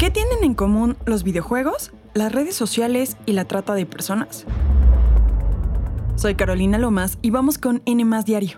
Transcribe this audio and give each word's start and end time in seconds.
¿Qué 0.00 0.10
tienen 0.10 0.44
en 0.44 0.54
común 0.54 0.96
los 1.04 1.24
videojuegos, 1.24 1.92
las 2.14 2.32
redes 2.32 2.54
sociales 2.54 3.18
y 3.26 3.34
la 3.34 3.44
trata 3.44 3.74
de 3.74 3.84
personas? 3.84 4.46
Soy 6.16 6.36
Carolina 6.36 6.78
Lomas 6.78 7.18
y 7.20 7.28
vamos 7.28 7.58
con 7.58 7.82
N 7.84 8.02
Diario, 8.24 8.56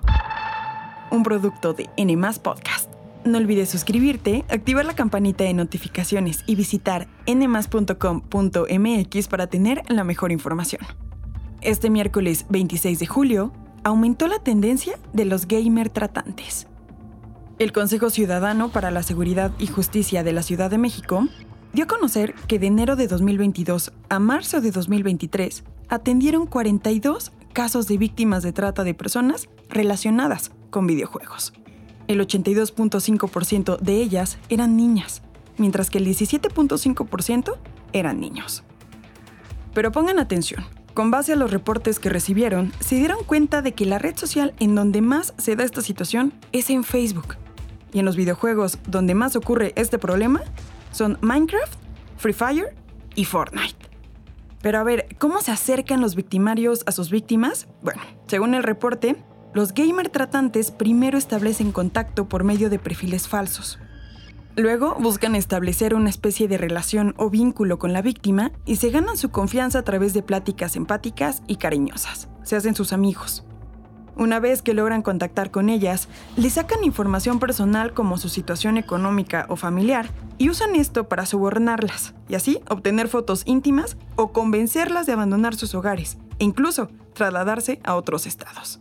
un 1.11 1.25
producto 1.25 1.73
de 1.73 1.91
N 1.97 2.17
Podcast. 2.41 2.93
No 3.25 3.39
olvides 3.39 3.71
suscribirte, 3.71 4.45
activar 4.51 4.85
la 4.85 4.95
campanita 4.95 5.43
de 5.43 5.53
notificaciones 5.53 6.45
y 6.47 6.55
visitar 6.55 7.09
nmas.com.mx 7.27 9.27
para 9.27 9.49
tener 9.49 9.83
la 9.89 10.05
mejor 10.05 10.31
información. 10.31 10.83
Este 11.61 11.91
miércoles 11.91 12.47
26 12.51 13.01
de 13.01 13.07
julio 13.07 13.53
aumentó 13.83 14.29
la 14.29 14.39
tendencia 14.39 14.97
de 15.13 15.25
los 15.25 15.49
gamer 15.49 15.89
tratantes. 15.89 16.69
El 17.59 17.73
Consejo 17.73 18.11
Ciudadano 18.11 18.71
para 18.71 18.91
la 18.91 19.03
Seguridad 19.03 19.53
y 19.59 19.67
Justicia 19.67 20.25
de 20.25 20.33
la 20.33 20.43
Ciudad 20.43 20.71
de 20.71 20.79
México 20.79 21.29
dio 21.73 21.85
a 21.85 21.89
conocer 21.89 22.35
que 22.49 22.59
de 22.59 22.67
enero 22.67 22.97
de 22.97 23.07
2022 23.07 23.93
a 24.09 24.19
marzo 24.19 24.61
de 24.61 24.71
2023 24.71 25.65
atendieron 25.89 26.47
42 26.47 27.33
casos 27.53 27.87
de 27.87 27.99
víctimas 27.99 28.43
de 28.43 28.53
trata 28.53 28.85
de 28.85 28.95
personas 28.95 29.49
relacionadas 29.69 30.53
con 30.71 30.87
videojuegos. 30.87 31.53
El 32.09 32.21
82.5% 32.21 33.79
de 33.79 33.97
ellas 33.97 34.39
eran 34.49 34.77
niñas, 34.77 35.23
mientras 35.57 35.89
que 35.91 35.99
el 35.99 36.07
17.5% 36.07 37.57
eran 37.93 38.21
niños. 38.21 38.65
Pero 39.75 39.93
pongan 39.93 40.19
atención, 40.19 40.65
con 40.95 41.11
base 41.11 41.33
a 41.33 41.37
los 41.37 41.51
reportes 41.51 41.99
que 41.99 42.11
recibieron, 42.11 42.73
se 42.81 42.97
dieron 42.97 43.25
cuenta 43.25 43.63
de 43.63 43.73
que 43.73 43.87
la 43.87 43.99
red 43.99 44.17
social 44.17 44.55
en 44.59 44.75
donde 44.75 45.01
más 45.01 45.33
se 45.39 45.57
da 45.57 45.65
esta 45.65 45.81
situación 45.81 46.33
es 46.53 46.69
en 46.71 46.85
Facebook. 46.85 47.37
Y 47.93 47.99
en 47.99 48.05
los 48.05 48.17
videojuegos 48.17 48.79
donde 48.87 49.15
más 49.15 49.37
ocurre 49.37 49.73
este 49.77 49.99
problema 49.99 50.43
son 50.91 51.19
Minecraft, 51.21 51.75
Free 52.17 52.33
Fire 52.33 52.75
y 53.15 53.25
Fortnite. 53.25 53.77
Pero 54.63 54.79
a 54.79 54.85
ver, 54.85 55.09
¿cómo 55.19 55.41
se 55.41 55.51
acercan 55.51 56.01
los 56.01 56.15
victimarios 56.15 56.85
a 56.87 56.93
sus 56.93 57.11
víctimas? 57.11 57.67
Bueno, 57.83 58.01
según 58.29 58.55
el 58.55 58.63
reporte, 58.63 59.17
los 59.55 59.75
gamer 59.75 60.09
tratantes 60.09 60.71
primero 60.71 61.19
establecen 61.19 61.73
contacto 61.73 62.29
por 62.29 62.45
medio 62.45 62.71
de 62.71 62.79
perfiles 62.79 63.29
falsos. 63.29 63.79
Luego 64.55 64.97
buscan 65.01 65.35
establecer 65.35 65.95
una 65.95 66.11
especie 66.11 66.47
de 66.47 66.59
relación 66.59 67.15
o 67.17 67.31
vínculo 67.31 67.79
con 67.79 67.93
la 67.93 68.03
víctima 68.03 68.53
y 68.67 68.77
se 68.77 68.91
ganan 68.91 69.17
su 69.17 69.31
confianza 69.31 69.79
a 69.81 69.83
través 69.83 70.13
de 70.15 70.23
pláticas 70.23 70.77
empáticas 70.77 71.43
y 71.47 71.57
cariñosas. 71.57 72.29
Se 72.43 72.57
hacen 72.57 72.75
sus 72.75 72.93
amigos. 72.93 73.45
Una 74.17 74.41
vez 74.41 74.63
que 74.63 74.75
logran 74.75 75.03
contactar 75.03 75.51
con 75.51 75.69
ellas, 75.69 76.09
les 76.37 76.55
sacan 76.55 76.85
información 76.85 77.39
personal 77.39 77.95
como 77.95 78.19
su 78.19 78.29
situación 78.29 78.77
económica 78.77 79.47
o 79.49 79.57
familiar 79.57 80.11
y 80.39 80.51
usan 80.51 80.75
esto 80.75 81.09
para 81.09 81.27
sobornarlas 81.27 82.15
y 82.29 82.35
así 82.35 82.61
obtener 82.69 83.09
fotos 83.09 83.43
íntimas 83.47 83.97
o 84.17 84.33
convencerlas 84.33 85.07
de 85.07 85.13
abandonar 85.13 85.55
sus 85.55 85.75
hogares 85.75 86.19
e 86.39 86.45
incluso 86.45 86.89
trasladarse 87.15 87.81
a 87.85 87.95
otros 87.95 88.27
estados 88.27 88.81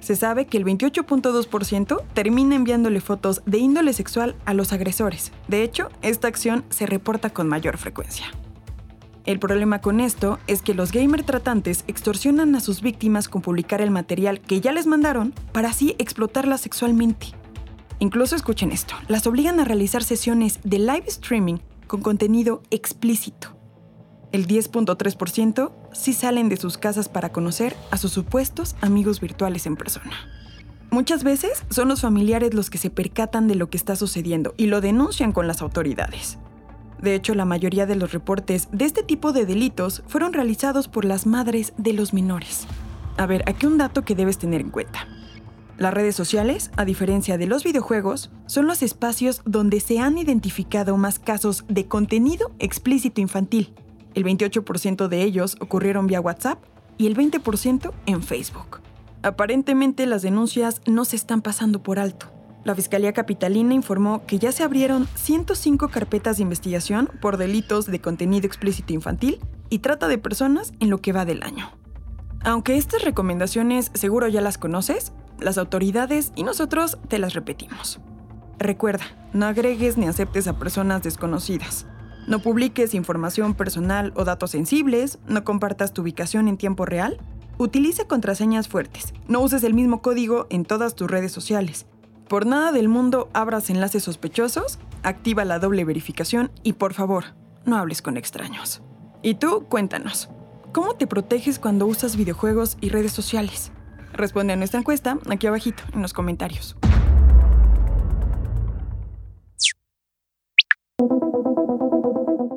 se 0.00 0.16
sabe 0.16 0.46
que 0.46 0.56
el 0.56 0.64
28.2% 0.64 2.02
termina 2.14 2.56
enviándole 2.56 3.00
fotos 3.00 3.42
de 3.46 3.58
índole 3.58 3.92
sexual 3.92 4.34
a 4.44 4.54
los 4.54 4.72
agresores. 4.72 5.30
De 5.46 5.62
hecho, 5.62 5.90
esta 6.02 6.28
acción 6.28 6.64
se 6.70 6.86
reporta 6.86 7.30
con 7.30 7.48
mayor 7.48 7.78
frecuencia. 7.78 8.26
El 9.26 9.38
problema 9.38 9.80
con 9.80 10.00
esto 10.00 10.38
es 10.46 10.62
que 10.62 10.74
los 10.74 10.92
gamer 10.92 11.24
tratantes 11.24 11.84
extorsionan 11.86 12.54
a 12.56 12.60
sus 12.60 12.80
víctimas 12.80 13.28
con 13.28 13.42
publicar 13.42 13.80
el 13.80 13.90
material 13.90 14.40
que 14.40 14.60
ya 14.60 14.72
les 14.72 14.86
mandaron 14.86 15.34
para 15.52 15.68
así 15.68 15.94
explotarlas 15.98 16.62
sexualmente. 16.62 17.28
Incluso 17.98 18.34
escuchen 18.34 18.72
esto, 18.72 18.94
las 19.08 19.26
obligan 19.26 19.60
a 19.60 19.64
realizar 19.64 20.02
sesiones 20.02 20.58
de 20.64 20.78
live 20.78 21.04
streaming 21.06 21.58
con 21.86 22.00
contenido 22.00 22.62
explícito. 22.70 23.48
El 24.32 24.46
10.3% 24.46 25.72
sí 25.92 26.12
salen 26.14 26.48
de 26.48 26.56
sus 26.56 26.78
casas 26.78 27.08
para 27.08 27.30
conocer 27.30 27.76
a 27.90 27.98
sus 27.98 28.12
supuestos 28.12 28.74
amigos 28.80 29.20
virtuales 29.20 29.66
en 29.66 29.76
persona. 29.76 30.12
Muchas 30.90 31.24
veces 31.24 31.64
son 31.68 31.88
los 31.88 32.00
familiares 32.00 32.54
los 32.54 32.70
que 32.70 32.78
se 32.78 32.90
percatan 32.90 33.48
de 33.48 33.54
lo 33.54 33.68
que 33.68 33.76
está 33.76 33.96
sucediendo 33.96 34.54
y 34.56 34.66
lo 34.66 34.80
denuncian 34.80 35.32
con 35.32 35.46
las 35.46 35.60
autoridades. 35.62 36.38
De 37.02 37.14
hecho, 37.14 37.34
la 37.34 37.44
mayoría 37.44 37.86
de 37.86 37.96
los 37.96 38.12
reportes 38.12 38.68
de 38.72 38.84
este 38.84 39.02
tipo 39.02 39.32
de 39.32 39.46
delitos 39.46 40.02
fueron 40.06 40.32
realizados 40.32 40.88
por 40.88 41.04
las 41.04 41.26
madres 41.26 41.72
de 41.76 41.92
los 41.92 42.12
menores. 42.12 42.66
A 43.16 43.26
ver, 43.26 43.42
aquí 43.46 43.66
un 43.66 43.78
dato 43.78 44.02
que 44.02 44.14
debes 44.14 44.38
tener 44.38 44.60
en 44.60 44.70
cuenta. 44.70 45.06
Las 45.78 45.94
redes 45.94 46.14
sociales, 46.14 46.70
a 46.76 46.84
diferencia 46.84 47.38
de 47.38 47.46
los 47.46 47.64
videojuegos, 47.64 48.30
son 48.46 48.66
los 48.66 48.82
espacios 48.82 49.40
donde 49.46 49.80
se 49.80 49.98
han 49.98 50.18
identificado 50.18 50.96
más 50.98 51.18
casos 51.18 51.64
de 51.68 51.86
contenido 51.86 52.50
explícito 52.58 53.20
infantil, 53.20 53.72
el 54.14 54.24
28% 54.24 55.08
de 55.08 55.22
ellos 55.22 55.56
ocurrieron 55.60 56.06
vía 56.06 56.20
WhatsApp 56.20 56.62
y 56.98 57.06
el 57.06 57.16
20% 57.16 57.92
en 58.06 58.22
Facebook. 58.22 58.80
Aparentemente 59.22 60.06
las 60.06 60.22
denuncias 60.22 60.80
no 60.86 61.04
se 61.04 61.16
están 61.16 61.42
pasando 61.42 61.82
por 61.82 61.98
alto. 61.98 62.26
La 62.62 62.74
Fiscalía 62.74 63.14
Capitalina 63.14 63.72
informó 63.72 64.26
que 64.26 64.38
ya 64.38 64.52
se 64.52 64.62
abrieron 64.62 65.08
105 65.14 65.88
carpetas 65.88 66.36
de 66.36 66.42
investigación 66.42 67.08
por 67.20 67.38
delitos 67.38 67.86
de 67.86 68.00
contenido 68.00 68.46
explícito 68.46 68.92
infantil 68.92 69.40
y 69.70 69.78
trata 69.78 70.08
de 70.08 70.18
personas 70.18 70.74
en 70.78 70.90
lo 70.90 71.00
que 71.00 71.12
va 71.12 71.24
del 71.24 71.42
año. 71.42 71.70
Aunque 72.42 72.76
estas 72.76 73.02
recomendaciones 73.02 73.90
seguro 73.94 74.28
ya 74.28 74.42
las 74.42 74.58
conoces, 74.58 75.12
las 75.38 75.56
autoridades 75.56 76.32
y 76.36 76.42
nosotros 76.42 76.98
te 77.08 77.18
las 77.18 77.32
repetimos. 77.32 77.98
Recuerda, 78.58 79.04
no 79.32 79.46
agregues 79.46 79.96
ni 79.96 80.06
aceptes 80.06 80.46
a 80.46 80.58
personas 80.58 81.02
desconocidas. 81.02 81.86
No 82.26 82.40
publiques 82.40 82.92
información 82.92 83.54
personal 83.54 84.12
o 84.16 84.24
datos 84.24 84.50
sensibles, 84.50 85.18
no 85.26 85.44
compartas 85.44 85.94
tu 85.94 86.02
ubicación 86.02 86.46
en 86.46 86.58
tiempo 86.58 86.84
real, 86.84 87.18
utiliza 87.56 88.04
contraseñas 88.04 88.68
fuertes, 88.68 89.14
no 89.28 89.40
uses 89.40 89.64
el 89.64 89.72
mismo 89.72 90.02
código 90.02 90.46
en 90.50 90.66
todas 90.66 90.94
tus 90.94 91.10
redes 91.10 91.32
sociales. 91.32 91.86
Por 92.30 92.46
nada 92.46 92.70
del 92.70 92.86
mundo 92.86 93.28
abras 93.32 93.70
enlaces 93.70 94.04
sospechosos, 94.04 94.78
activa 95.02 95.44
la 95.44 95.58
doble 95.58 95.84
verificación 95.84 96.52
y 96.62 96.74
por 96.74 96.94
favor, 96.94 97.24
no 97.64 97.76
hables 97.76 98.02
con 98.02 98.16
extraños. 98.16 98.82
Y 99.20 99.34
tú, 99.34 99.64
cuéntanos, 99.68 100.28
¿cómo 100.70 100.94
te 100.94 101.08
proteges 101.08 101.58
cuando 101.58 101.86
usas 101.86 102.14
videojuegos 102.14 102.78
y 102.80 102.90
redes 102.90 103.10
sociales? 103.10 103.72
Responde 104.12 104.52
a 104.52 104.56
nuestra 104.56 104.78
encuesta 104.78 105.18
aquí 105.28 105.48
abajito 105.48 105.82
en 105.92 106.02
los 106.02 106.12
comentarios. 106.12 106.76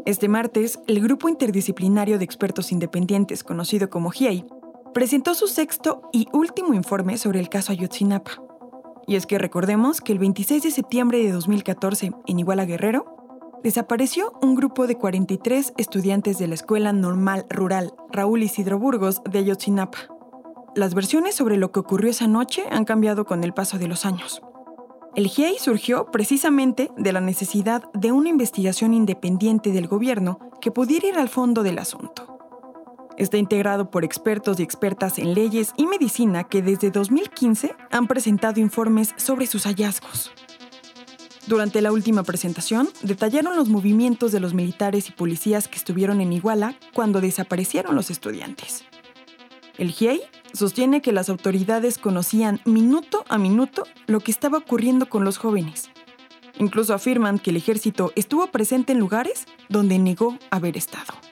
Este 0.06 0.28
martes, 0.28 0.78
el 0.86 1.02
Grupo 1.02 1.30
Interdisciplinario 1.30 2.20
de 2.20 2.26
Expertos 2.26 2.72
Independientes, 2.72 3.44
conocido 3.44 3.90
como 3.90 4.12
GIEI, 4.12 4.46
presentó 4.94 5.34
su 5.34 5.48
sexto 5.48 6.04
y 6.14 6.28
último 6.32 6.76
informe 6.76 7.18
sobre 7.18 7.40
el 7.40 7.50
caso 7.50 7.72
Ayotzinapa. 7.72 8.53
Y 9.08 9.16
es 9.16 9.26
que 9.26 9.38
recordemos 9.38 10.02
que 10.02 10.14
el 10.14 10.20
26 10.20 10.64
de 10.64 10.72
septiembre 10.72 11.20
de 11.24 11.32
2014, 11.32 12.12
en 12.26 12.40
Iguala 12.40 12.66
Guerrero, 12.66 13.14
desapareció 13.64 14.34
un 14.42 14.56
grupo 14.56 14.88
de 14.88 14.96
43 14.96 15.74
estudiantes 15.78 16.38
de 16.38 16.48
la 16.48 16.56
Escuela 16.56 16.94
Normal 16.94 17.46
Rural 17.50 17.94
Raúl 18.12 18.44
Isidro 18.44 18.78
Burgos 18.78 19.22
de 19.30 19.40
Ayotzinapa. 19.40 19.98
Las 20.76 20.94
versiones 20.94 21.36
sobre 21.36 21.58
lo 21.58 21.72
que 21.72 21.80
ocurrió 21.80 22.10
esa 22.10 22.28
noche 22.28 22.64
han 22.72 22.86
cambiado 22.86 23.26
con 23.26 23.44
el 23.44 23.54
paso 23.54 23.78
de 23.78 23.88
los 23.88 24.06
años. 24.06 24.42
El 25.16 25.28
GIEI 25.28 25.60
surgió 25.60 26.08
precisamente 26.08 26.90
de 26.98 27.14
la 27.14 27.22
necesidad 27.22 27.84
de 27.94 28.12
una 28.12 28.30
investigación 28.30 28.96
independiente 28.96 29.72
del 29.72 29.88
gobierno 29.88 30.40
que 30.60 30.72
pudiera 30.72 31.08
ir 31.08 31.20
al 31.20 31.30
fondo 31.30 31.62
del 31.62 31.78
asunto. 31.78 32.33
Está 33.18 33.38
integrado 33.38 33.92
por 33.92 34.04
expertos 34.04 34.60
y 34.60 34.64
expertas 34.64 35.20
en 35.20 35.36
leyes 35.36 35.74
y 35.78 35.86
medicina 35.86 36.46
que 36.46 36.64
desde 36.64 36.90
2015 36.90 37.76
han 37.92 38.08
presentado 38.08 38.60
informes 38.60 39.14
sobre 39.18 39.46
sus 39.46 39.66
hallazgos. 39.66 40.32
Durante 41.46 41.82
la 41.82 41.92
última 41.92 42.24
presentación, 42.24 42.90
detallaron 43.02 43.56
los 43.56 43.70
movimientos 43.70 44.32
de 44.32 44.40
los 44.40 44.54
militares 44.54 45.10
y 45.10 45.12
policías 45.12 45.68
que 45.68 45.78
estuvieron 45.78 46.22
en 46.22 46.34
Iguala 46.34 46.76
cuando 46.94 47.22
desaparecieron 47.22 47.96
los 47.96 48.10
estudiantes. 48.10 48.84
El 49.78 49.92
GIEI 49.92 50.22
sostiene 50.54 51.02
que 51.02 51.12
las 51.12 51.30
autoridades 51.30 51.98
conocían 51.98 52.62
minuto 52.66 53.26
a 53.28 53.38
minuto 53.38 53.84
lo 54.08 54.22
que 54.22 54.32
estaba 54.32 54.60
ocurriendo 54.60 55.10
con 55.10 55.26
los 55.26 55.38
jóvenes. 55.38 55.90
Incluso 56.60 56.94
afirman 56.94 57.40
que 57.40 57.50
el 57.50 57.58
ejército 57.58 58.12
estuvo 58.16 58.48
presente 58.48 58.94
en 58.94 59.00
lugares 59.00 59.46
donde 59.70 60.00
negó 60.00 60.38
haber 60.50 60.78
estado. 60.78 61.23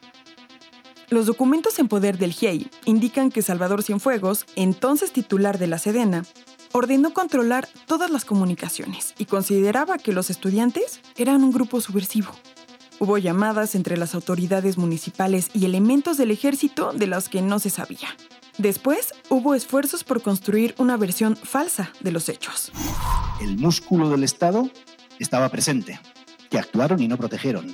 Los 1.11 1.25
documentos 1.25 1.77
en 1.77 1.89
poder 1.89 2.17
del 2.17 2.31
GIEI 2.31 2.69
indican 2.85 3.31
que 3.31 3.41
Salvador 3.41 3.83
Cienfuegos, 3.83 4.45
entonces 4.55 5.11
titular 5.11 5.59
de 5.59 5.67
la 5.67 5.77
Sedena, 5.77 6.23
ordenó 6.71 7.11
controlar 7.11 7.67
todas 7.85 8.09
las 8.09 8.23
comunicaciones 8.23 9.13
y 9.17 9.25
consideraba 9.25 9.97
que 9.97 10.13
los 10.13 10.29
estudiantes 10.29 11.01
eran 11.17 11.43
un 11.43 11.51
grupo 11.51 11.81
subversivo. 11.81 12.31
Hubo 12.97 13.17
llamadas 13.17 13.75
entre 13.75 13.97
las 13.97 14.15
autoridades 14.15 14.77
municipales 14.77 15.49
y 15.53 15.65
elementos 15.65 16.15
del 16.15 16.31
ejército 16.31 16.93
de 16.93 17.07
las 17.07 17.27
que 17.27 17.41
no 17.41 17.59
se 17.59 17.71
sabía. 17.71 18.07
Después, 18.57 19.13
hubo 19.27 19.53
esfuerzos 19.53 20.05
por 20.05 20.21
construir 20.21 20.75
una 20.77 20.95
versión 20.95 21.35
falsa 21.35 21.91
de 21.99 22.13
los 22.13 22.29
hechos. 22.29 22.71
El 23.41 23.57
músculo 23.57 24.09
del 24.09 24.23
Estado 24.23 24.69
estaba 25.19 25.49
presente. 25.49 25.99
que 26.49 26.57
actuaron 26.57 27.01
y 27.01 27.07
no 27.09 27.17
protegieron. 27.17 27.65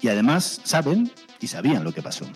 Y 0.00 0.08
además 0.08 0.60
saben 0.64 1.10
sabían 1.46 1.84
lo 1.84 1.92
que 1.92 2.02
pasó. 2.02 2.26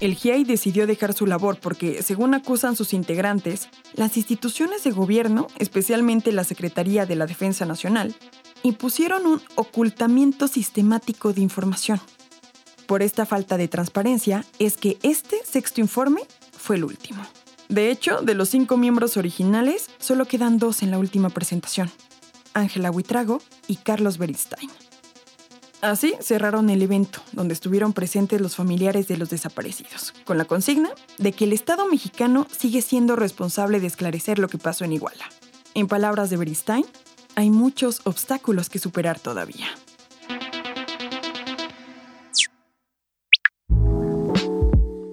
El 0.00 0.14
GIEI 0.14 0.44
decidió 0.44 0.86
dejar 0.86 1.14
su 1.14 1.26
labor 1.26 1.58
porque, 1.60 2.02
según 2.02 2.34
acusan 2.34 2.76
sus 2.76 2.92
integrantes, 2.92 3.68
las 3.94 4.16
instituciones 4.16 4.84
de 4.84 4.90
gobierno, 4.90 5.46
especialmente 5.58 6.32
la 6.32 6.44
Secretaría 6.44 7.06
de 7.06 7.14
la 7.14 7.26
Defensa 7.26 7.64
Nacional, 7.64 8.14
impusieron 8.62 9.26
un 9.26 9.42
ocultamiento 9.54 10.48
sistemático 10.48 11.32
de 11.32 11.42
información. 11.42 12.00
Por 12.86 13.02
esta 13.02 13.24
falta 13.24 13.56
de 13.56 13.68
transparencia 13.68 14.44
es 14.58 14.76
que 14.76 14.98
este 15.02 15.38
sexto 15.44 15.80
informe 15.80 16.22
fue 16.56 16.76
el 16.76 16.84
último. 16.84 17.24
De 17.68 17.90
hecho, 17.90 18.20
de 18.20 18.34
los 18.34 18.50
cinco 18.50 18.76
miembros 18.76 19.16
originales, 19.16 19.88
solo 19.98 20.26
quedan 20.26 20.58
dos 20.58 20.82
en 20.82 20.90
la 20.90 20.98
última 20.98 21.30
presentación, 21.30 21.90
Ángela 22.52 22.90
Huitrago 22.90 23.40
y 23.68 23.76
Carlos 23.76 24.18
Beristain. 24.18 24.70
Así 25.84 26.14
cerraron 26.18 26.70
el 26.70 26.80
evento, 26.80 27.20
donde 27.32 27.52
estuvieron 27.52 27.92
presentes 27.92 28.40
los 28.40 28.56
familiares 28.56 29.06
de 29.06 29.18
los 29.18 29.28
desaparecidos, 29.28 30.14
con 30.24 30.38
la 30.38 30.46
consigna 30.46 30.88
de 31.18 31.32
que 31.32 31.44
el 31.44 31.52
Estado 31.52 31.86
mexicano 31.86 32.46
sigue 32.50 32.80
siendo 32.80 33.16
responsable 33.16 33.80
de 33.80 33.88
esclarecer 33.88 34.38
lo 34.38 34.48
que 34.48 34.56
pasó 34.56 34.86
en 34.86 34.94
Iguala. 34.94 35.26
En 35.74 35.86
palabras 35.86 36.30
de 36.30 36.38
Beristain, 36.38 36.86
hay 37.34 37.50
muchos 37.50 38.00
obstáculos 38.04 38.70
que 38.70 38.78
superar 38.78 39.20
todavía. 39.20 39.66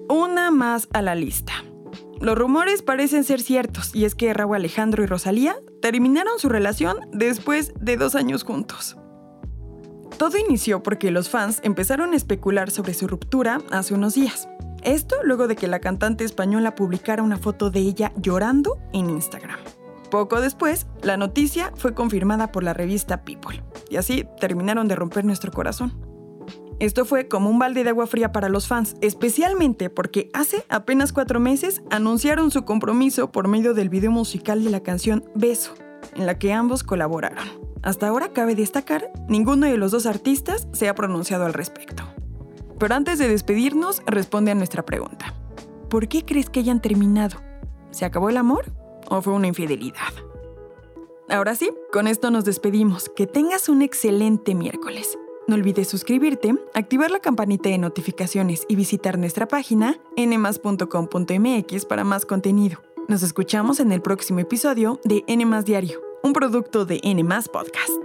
Una 0.08 0.50
más 0.50 0.88
a 0.94 1.02
la 1.02 1.14
lista. 1.14 1.52
Los 2.18 2.38
rumores 2.38 2.80
parecen 2.80 3.24
ser 3.24 3.42
ciertos 3.42 3.94
y 3.94 4.06
es 4.06 4.14
que 4.14 4.32
Raúl 4.32 4.56
Alejandro 4.56 5.02
y 5.02 5.06
Rosalía 5.06 5.54
terminaron 5.82 6.38
su 6.38 6.48
relación 6.48 6.96
después 7.12 7.74
de 7.78 7.98
dos 7.98 8.14
años 8.14 8.42
juntos. 8.42 8.96
Todo 10.22 10.38
inició 10.38 10.84
porque 10.84 11.10
los 11.10 11.28
fans 11.28 11.58
empezaron 11.64 12.12
a 12.12 12.16
especular 12.16 12.70
sobre 12.70 12.94
su 12.94 13.08
ruptura 13.08 13.60
hace 13.72 13.92
unos 13.92 14.14
días. 14.14 14.48
Esto 14.84 15.16
luego 15.24 15.48
de 15.48 15.56
que 15.56 15.66
la 15.66 15.80
cantante 15.80 16.22
española 16.22 16.76
publicara 16.76 17.24
una 17.24 17.38
foto 17.38 17.72
de 17.72 17.80
ella 17.80 18.12
llorando 18.14 18.78
en 18.92 19.10
Instagram. 19.10 19.58
Poco 20.12 20.40
después, 20.40 20.86
la 21.02 21.16
noticia 21.16 21.72
fue 21.74 21.92
confirmada 21.92 22.52
por 22.52 22.62
la 22.62 22.72
revista 22.72 23.24
People, 23.24 23.64
y 23.90 23.96
así 23.96 24.24
terminaron 24.38 24.86
de 24.86 24.94
romper 24.94 25.24
nuestro 25.24 25.50
corazón. 25.50 25.92
Esto 26.78 27.04
fue 27.04 27.26
como 27.26 27.50
un 27.50 27.58
balde 27.58 27.82
de 27.82 27.90
agua 27.90 28.06
fría 28.06 28.30
para 28.30 28.48
los 28.48 28.68
fans, 28.68 28.94
especialmente 29.00 29.90
porque 29.90 30.30
hace 30.34 30.64
apenas 30.68 31.12
cuatro 31.12 31.40
meses 31.40 31.82
anunciaron 31.90 32.52
su 32.52 32.64
compromiso 32.64 33.32
por 33.32 33.48
medio 33.48 33.74
del 33.74 33.88
video 33.88 34.12
musical 34.12 34.62
de 34.62 34.70
la 34.70 34.84
canción 34.84 35.24
Beso, 35.34 35.74
en 36.14 36.26
la 36.26 36.38
que 36.38 36.52
ambos 36.52 36.84
colaboraron. 36.84 37.71
Hasta 37.82 38.06
ahora 38.06 38.32
cabe 38.32 38.54
destacar, 38.54 39.10
ninguno 39.28 39.66
de 39.66 39.76
los 39.76 39.90
dos 39.90 40.06
artistas 40.06 40.68
se 40.72 40.88
ha 40.88 40.94
pronunciado 40.94 41.46
al 41.46 41.52
respecto. 41.52 42.04
Pero 42.78 42.94
antes 42.94 43.18
de 43.18 43.28
despedirnos, 43.28 44.02
responde 44.06 44.52
a 44.52 44.54
nuestra 44.54 44.84
pregunta. 44.84 45.34
¿Por 45.88 46.08
qué 46.08 46.24
crees 46.24 46.48
que 46.48 46.60
hayan 46.60 46.80
terminado? 46.80 47.38
¿Se 47.90 48.04
acabó 48.04 48.30
el 48.30 48.36
amor 48.36 48.72
o 49.08 49.20
fue 49.20 49.32
una 49.32 49.48
infidelidad? 49.48 50.12
Ahora 51.28 51.54
sí, 51.54 51.70
con 51.92 52.06
esto 52.06 52.30
nos 52.30 52.44
despedimos. 52.44 53.10
Que 53.14 53.26
tengas 53.26 53.68
un 53.68 53.82
excelente 53.82 54.54
miércoles. 54.54 55.18
No 55.48 55.56
olvides 55.56 55.88
suscribirte, 55.88 56.54
activar 56.74 57.10
la 57.10 57.18
campanita 57.18 57.68
de 57.68 57.78
notificaciones 57.78 58.64
y 58.68 58.76
visitar 58.76 59.18
nuestra 59.18 59.48
página 59.48 59.98
nmas.com.mx 60.16 61.84
para 61.86 62.04
más 62.04 62.26
contenido. 62.26 62.80
Nos 63.08 63.22
escuchamos 63.22 63.80
en 63.80 63.90
el 63.90 64.02
próximo 64.02 64.38
episodio 64.38 65.00
de 65.04 65.24
N 65.26 65.62
Diario 65.62 66.11
un 66.22 66.32
producto 66.32 66.84
de 66.84 67.00
N 67.02 67.22
Podcast. 67.48 68.01